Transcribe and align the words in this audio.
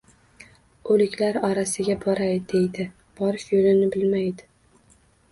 O’liklar 0.93 1.35
orasiga 1.49 1.95
boray 2.05 2.33
deydi— 2.53 2.85
borish 3.19 3.45
yo‘lini 3.57 3.91
bilmaydi. 3.97 4.49